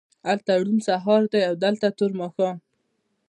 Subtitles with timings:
[0.27, 2.57] هلته روڼ سهار دی او دلته تور ماښام